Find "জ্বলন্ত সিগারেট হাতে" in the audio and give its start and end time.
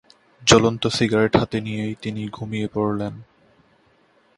0.43-1.57